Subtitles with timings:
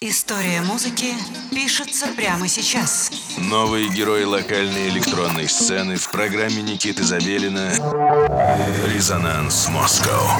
[0.00, 1.06] История музыки
[1.50, 3.10] пишется прямо сейчас.
[3.36, 7.72] Новые герои локальной электронной сцены в программе Никиты Забелина
[8.86, 10.38] «Резонанс Москва».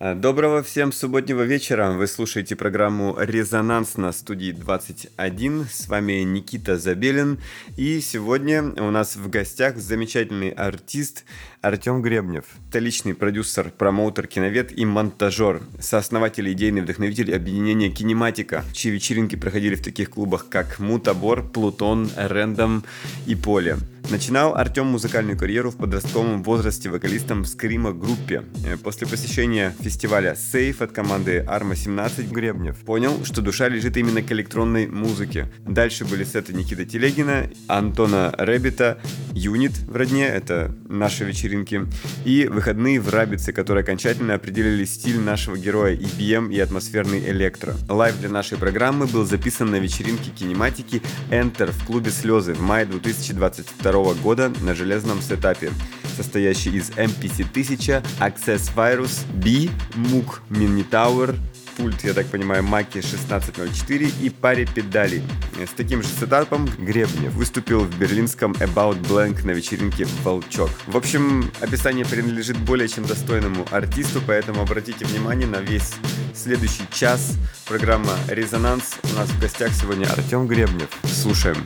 [0.00, 1.92] А, доброго всем субботнего вечера.
[1.92, 5.66] Вы слушаете программу «Резонанс» на студии 21.
[5.72, 7.40] С вами Никита Забелин.
[7.78, 11.24] И сегодня у нас в гостях замечательный артист
[11.64, 12.44] Артем Гребнев.
[12.68, 15.62] Столичный продюсер, промоутер, киновед и монтажер.
[15.80, 22.10] Сооснователь и идейный вдохновитель объединения «Кинематика», чьи вечеринки проходили в таких клубах, как «Мутабор», «Плутон»,
[22.16, 22.84] «Рэндом»
[23.26, 23.78] и «Поле».
[24.10, 28.44] Начинал Артем музыкальную карьеру в подростковом возрасте вокалистом в скримо группе.
[28.66, 34.20] Э, после посещения фестиваля Save от команды Arma 17 Гребнев понял, что душа лежит именно
[34.20, 35.50] к электронной музыке.
[35.60, 38.98] Дальше были сеты Никиты Телегина, Антона Рэббита,
[39.32, 41.86] Unit в Родне, это наши вечеринки,
[42.24, 47.74] и выходные в Рабице, которые окончательно определили стиль нашего героя EBM и атмосферный электро.
[47.88, 52.86] Live для нашей программы был записан на вечеринке кинематики Enter в клубе Слезы в мае
[52.86, 55.70] 2022 года на железном сетапе,
[56.16, 61.36] состоящий из MPC 1000, Access Virus, B, MOOC Mini Tower,
[61.76, 65.22] пульт, я так понимаю, Маки 1604 и паре педалей.
[65.58, 70.70] С таким же сетапом Гребнев выступил в берлинском About Blank на вечеринке Волчок.
[70.86, 75.94] В общем, описание принадлежит более чем достойному артисту, поэтому обратите внимание на весь
[76.34, 77.36] следующий час.
[77.66, 78.96] Программа «Резонанс».
[79.12, 80.88] У нас в гостях сегодня Артем Гребнев.
[81.04, 81.56] Слушаем.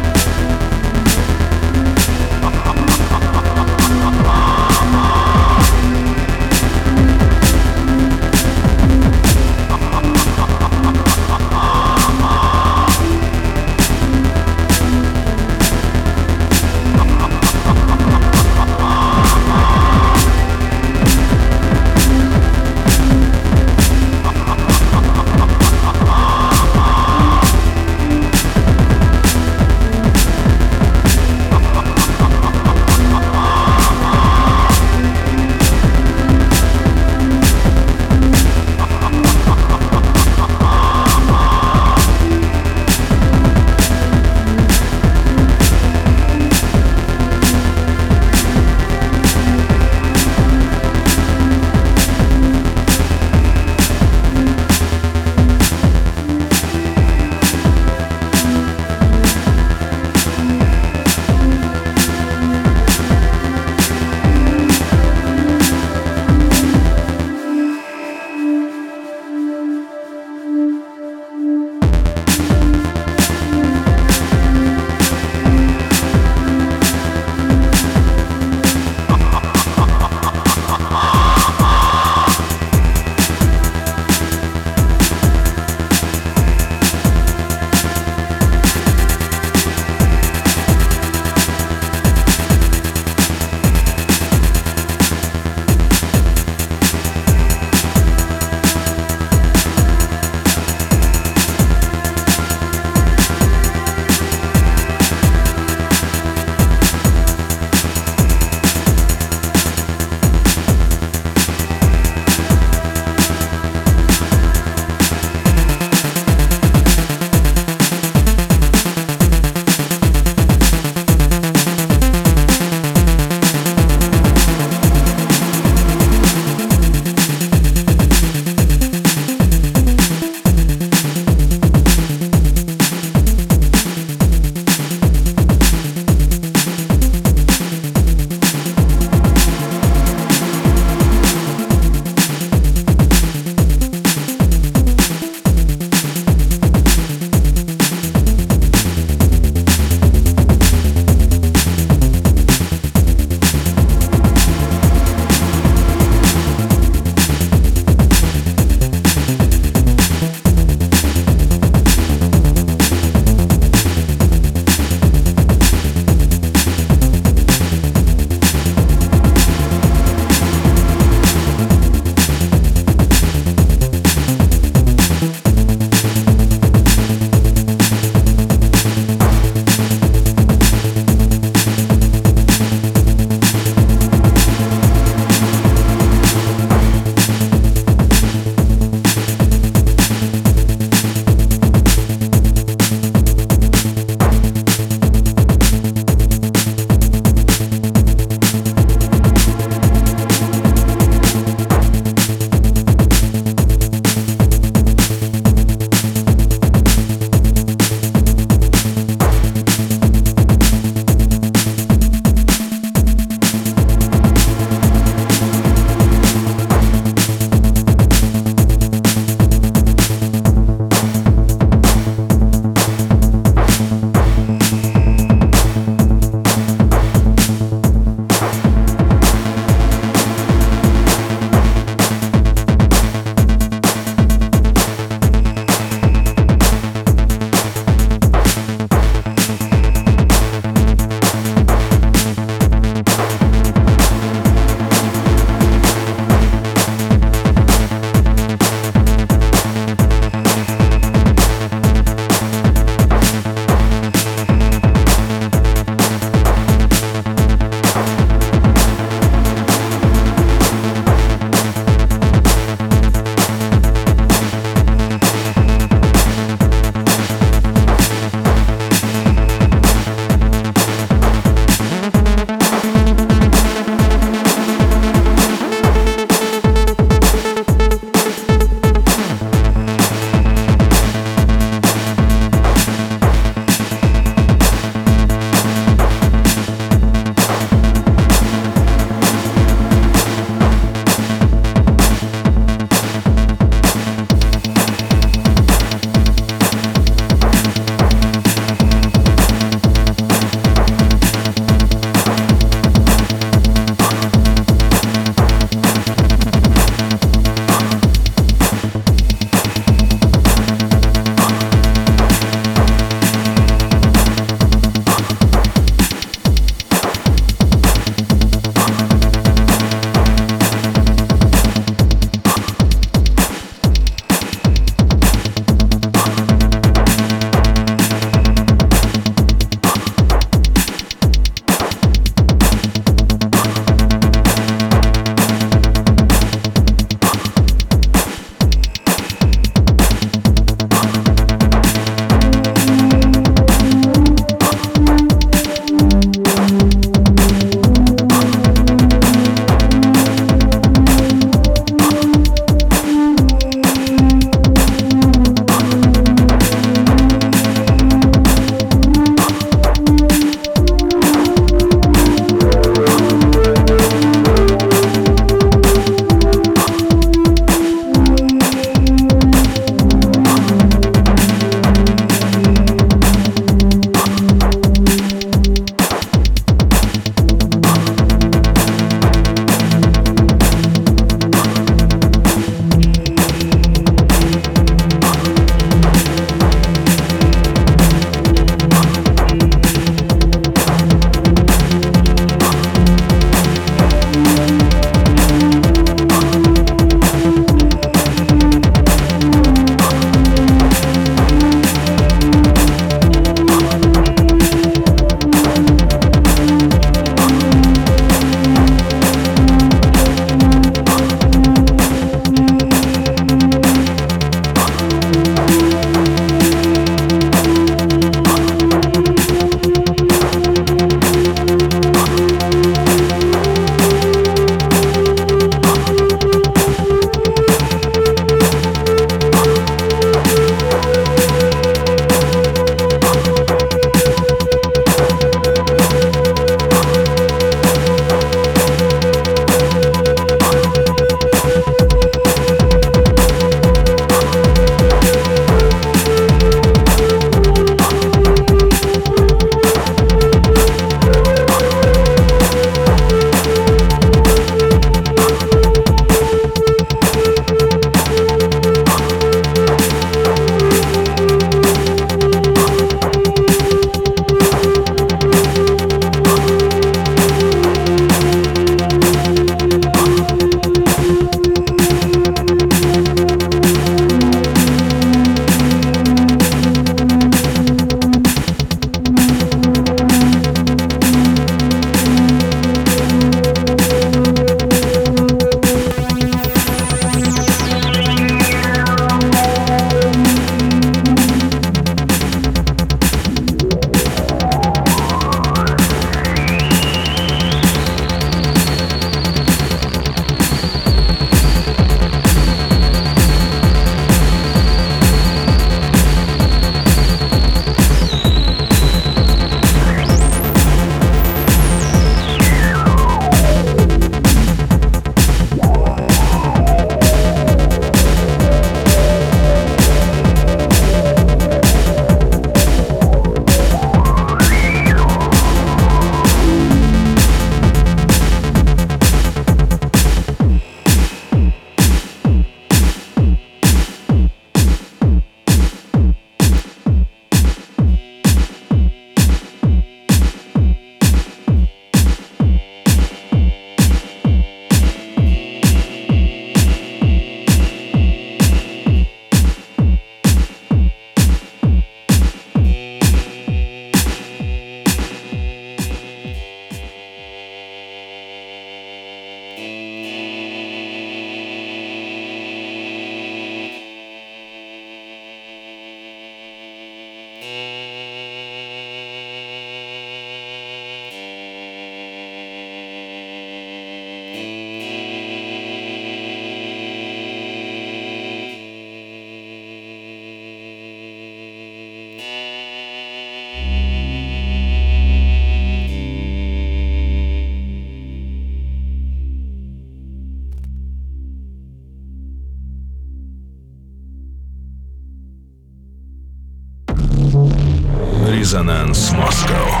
[598.70, 600.00] Резонанс Москва.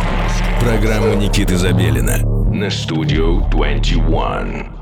[0.60, 2.18] Программа Никиты Забелина
[2.54, 4.79] на студию 21.